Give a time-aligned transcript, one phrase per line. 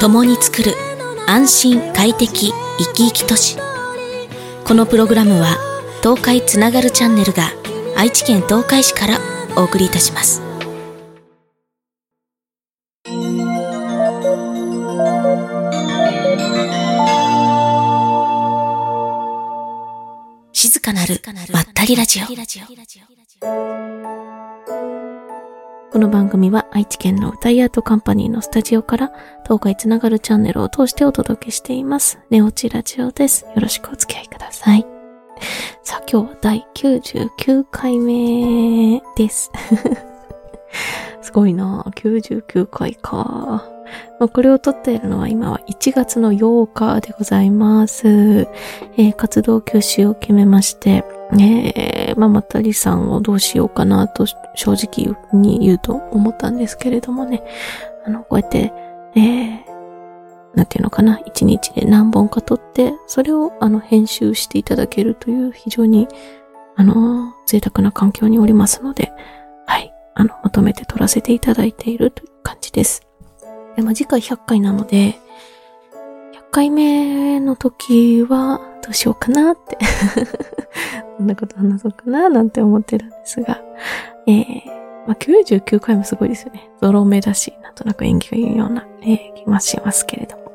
[0.00, 0.74] 共に作る
[1.26, 3.56] 安心快適生き生き都市。
[4.64, 5.56] このプログラムは
[6.02, 7.50] 東海つながるチャンネルが
[7.96, 9.18] 愛知県東海市から
[9.56, 10.42] お送りいたします。
[20.52, 21.20] 静かなる
[21.52, 23.81] まったりラジオ。
[25.92, 29.12] この番組は愛知県の歌いアートカンパニーのスタジオから
[29.44, 32.18] 東海つながるチャンネルを通してお届けしています。
[32.30, 33.44] ネオチラジオです。
[33.44, 34.86] よろしくお付き合いください。
[35.82, 39.52] さあ今日は第99回目です。
[41.20, 43.62] すごいな99回か。
[44.18, 48.48] まあ、これを撮っているのは今は1月の8日でございます。
[48.96, 51.72] えー、活動休止を決めまして、ね
[52.08, 57.42] えー、まあ、またりさんをどうしようかなと正直に言うと思ったんですけれどもね、
[58.06, 58.72] あの、こうやって、
[59.16, 59.62] えー、
[60.54, 66.06] なんていうのかな、一日で何本か撮って、それをあの編集していただけるという非常に、
[66.76, 69.12] あの、贅沢な環境におりますので、
[69.66, 73.02] はい、あの、まとめて撮らせていただいているという感じです。
[73.76, 75.18] で、ま、次回100回なので、
[76.34, 79.78] 100回目の時はどうしようかなって。
[81.18, 83.60] どんなこと話そうかななんて思ってるんですが、
[84.26, 84.66] えー、
[85.06, 86.70] まあ、99回もすごいですよね。
[86.80, 90.52] ゾロ目だし、なんとなく演技が言うような、えー、気がしますけれども。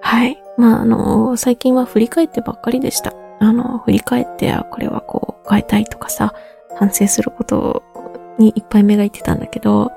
[0.00, 0.42] はい。
[0.56, 3.12] まあ、あのー、最近は振り返ってばっかりでした。
[3.38, 6.34] あの、振り返って、あ、これはこう、変えたいとかさ、
[6.76, 7.82] 反省すること
[8.38, 9.92] にいっぱい目がいってたんだけど、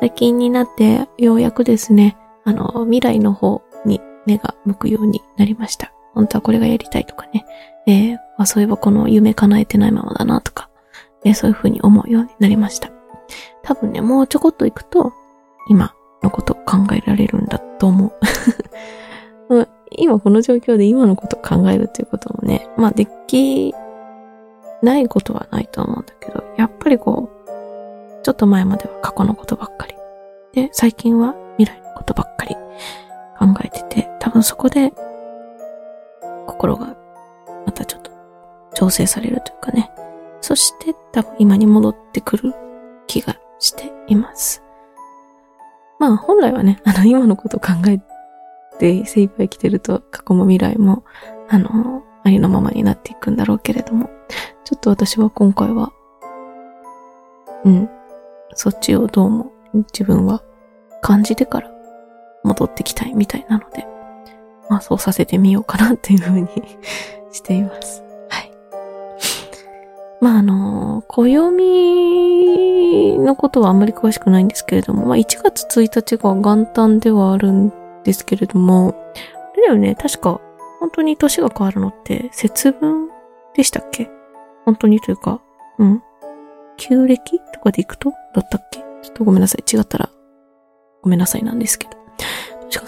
[0.00, 5.92] 最近になってようやくですね、あの、未来の方に目が向くようになりました。
[6.14, 7.44] 本当はこれがやりたいとかね、
[7.86, 10.70] えー、あ、そういえばこの夢叶えてないままだなとか、
[11.24, 12.90] え、そういう風に思うようになりました。
[13.62, 15.12] 多分ね、もうちょこっと行くと、
[15.68, 18.12] 今のこと考えられるんだと思う。
[19.94, 23.74] 今この状況で今のことを考えるっていうこともね、まあでき
[24.82, 29.94] ないことはないと思うんだけど、やっぱりこう、ちょっと前までは過去のことばっかり。
[30.54, 32.54] で、最近は未来のことばっかり
[33.38, 34.92] 考えてて、多分そこで
[36.46, 36.96] 心が
[37.66, 38.11] またちょっと
[38.82, 39.92] 調整されるというかね。
[40.40, 42.52] そして多分今に戻ってくる
[43.06, 44.60] 気がしています。
[46.00, 48.00] まあ本来はね、あの今のことを考え
[48.80, 51.04] て精一杯生きてると過去も未来も
[51.48, 54.10] あの、ありのままになっていくんだろうけれども、
[54.64, 55.92] ちょっと私は今回は、
[57.64, 57.88] うん、
[58.54, 59.52] そっちをどうも
[59.92, 60.42] 自分は
[61.02, 61.70] 感じてから
[62.42, 63.86] 戻ってきたいみたいなので、
[64.68, 66.48] まあそうさせてみようかなっていうふうに
[67.30, 68.01] しています。
[70.22, 77.72] まああの、暦のことはあんまり詳しくないんですけれども、まあ1月1日が元旦ではあるん
[78.04, 78.94] ですけれども、
[79.52, 80.40] あれだよね、確か
[80.78, 83.08] 本当に年が変わるのって節分
[83.54, 84.08] でしたっけ？
[84.64, 85.40] 本当にというか、
[85.78, 86.00] うん？
[86.76, 88.12] 旧暦とかで行くと？
[88.34, 88.78] だったっけ？
[89.02, 89.64] ちょっとごめんなさい。
[89.76, 90.08] 違ったら
[91.02, 91.96] ごめんなさいなんですけど。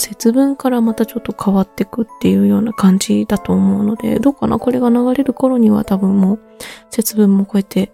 [0.04, 4.58] 節分からまたちょっと変わってくっていうような感じだと思うので、どうかな？
[4.58, 6.40] これが流れる頃には多分もう
[6.90, 7.90] 節分も超えて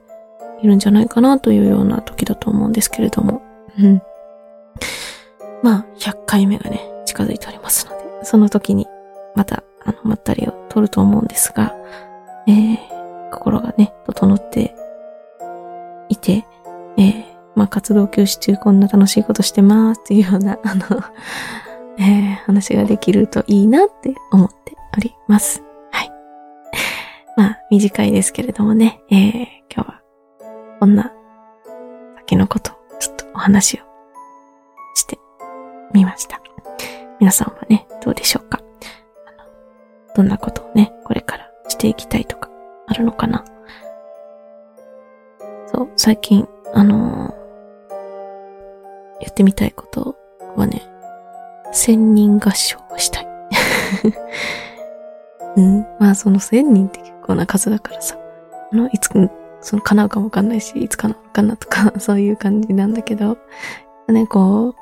[0.60, 3.42] いるんじゃないかなというような時だと思うんですけれども。
[3.78, 4.02] うん。
[5.62, 8.86] まあ、100回目がね、近づいておりますので、その時に
[9.36, 11.74] また、あの、まったりを取ると思うんですが、
[12.48, 14.74] えー、心がね、整って
[16.08, 16.44] いて、
[16.96, 20.82] えー、まあ、活動休止中こんな楽しいことしてますっていうような、あの
[22.00, 25.62] えー、話ができるといいなって思っております。
[25.92, 26.10] はい。
[27.36, 29.44] まあ、短いですけれどもね、えー、
[29.74, 30.00] 今日は、
[30.80, 31.12] こんな、
[32.16, 33.84] 先のことをちょっとお話を
[34.94, 35.18] して
[35.92, 36.40] みました。
[37.18, 38.60] 皆さんはね、どうでしょうか？
[39.26, 39.50] あの
[40.14, 42.48] どんなことをね、これからしていきたいとか、
[42.86, 43.44] あるのかな？
[45.66, 50.16] そう、最近、あのー、やってみたいこと
[50.56, 50.80] はね、
[51.72, 53.26] 千人合唱をしたい。
[55.56, 55.86] うん？
[55.98, 58.16] まあその千人って結構な数だからさ。
[58.72, 59.10] あの、いつ、
[59.60, 63.38] その叶うかもわかんないし、いつ叶うかなとか、 そういう感じなんだけど、
[64.08, 64.74] ね、こう、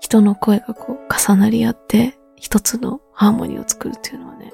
[0.00, 4.52] 人の声がこう重なり合って、一つのハーモニーを作るっていうのはね、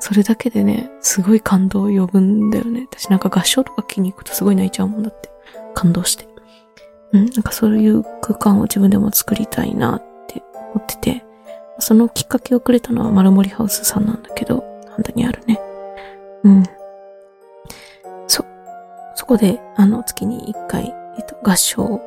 [0.00, 2.86] それだけでね、すごい感動を呼ぶんだよね。
[2.90, 5.30] 私なんか合唱とか聞きに行くとすごい泣いちゃうもんだって。
[5.74, 6.28] 感動して。
[7.14, 10.42] うん、なんかそういう空間を自分でも作りたいなって
[10.74, 11.24] 思ってて、
[11.78, 15.60] そのきっかけをくれたのは丸森ハウスさんなんだけど、ハンダにあるね。
[16.42, 16.64] うん。
[18.26, 18.44] そ、
[19.14, 22.00] そこで、あの、月に一回、えっと、合唱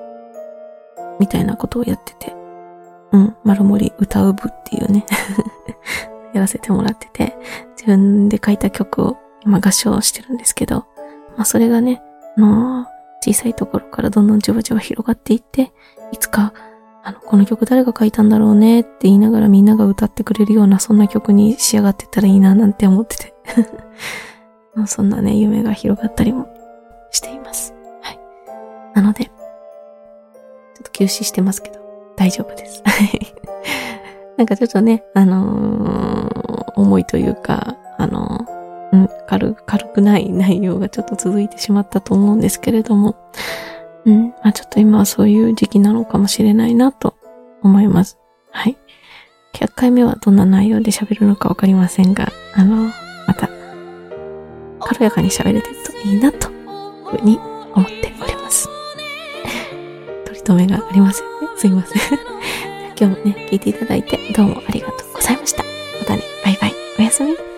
[1.19, 2.35] みたいなことをやってて、
[3.13, 5.05] うん、丸森歌う部っていうね。
[6.33, 7.37] やらせてもらってて、
[7.71, 10.85] 自分で書いた曲を今合唱してるんですけど、
[11.37, 12.01] まあそれがね、
[12.35, 12.96] あのー、
[13.27, 15.73] 小さいところからどんどんじわじわ広がっていって、
[16.13, 16.53] いつか、
[17.03, 23.33] あの、この曲誰が書いたんだろうねって言いながらみんなが歌ってくれるようなそんな曲に仕上がってたらいいななんて思ってて
[24.87, 26.47] そんなね、夢が広がったりも
[27.11, 27.73] しています。
[28.01, 28.19] はい。
[28.95, 31.79] なので、ちょっと休止してますけど、
[32.15, 32.81] 大丈夫です。
[34.37, 43.15] なんかちょっとね、あのー、重いというか、あのー、うん、軽、くない内容がちょっと続いてしまったと思うんですけれども、
[44.05, 47.15] うん、まあちょっと今はそういう時期なのかもしれないなと
[47.61, 48.17] 思います。
[48.51, 48.77] はい。
[49.53, 52.91] 100回目はどんな内容で喋るのかわかりませんが、あの、
[53.25, 53.49] また、
[54.79, 56.57] 軽やかに喋れてるといいなと、いう
[57.05, 57.39] ふうに
[57.73, 58.69] 思っております。
[60.25, 61.31] 取り留めがありませんね。
[61.57, 62.19] すいません。
[62.99, 65.63] 今日もね、聞いていただいてどうもありがとうございました。
[65.99, 66.73] またね、バイバイ。
[66.99, 67.56] おやすみ。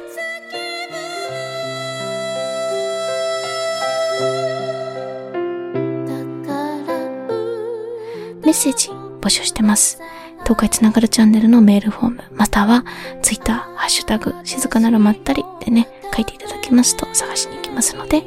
[8.49, 8.89] メッセージ
[9.21, 10.01] 募集してます。
[10.41, 12.83] 東海つながるチャンネルのメールフォーム、または
[13.21, 18.25] ツイッター、ハッシュタグ、静かなるまったりでね、書いていただきますと探しに行きますので、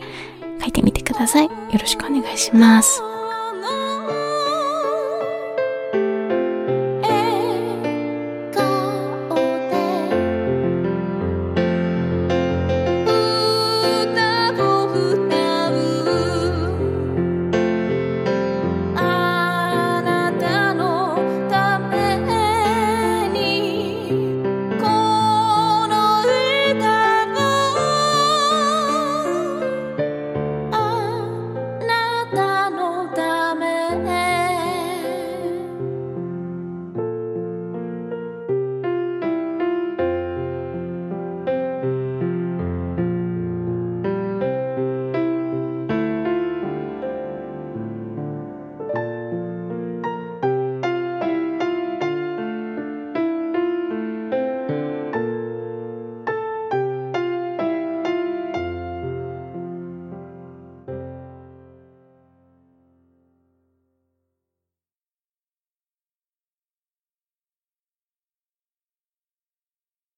[0.61, 1.47] 書いてみてください。
[1.47, 3.03] よろしくお願いします。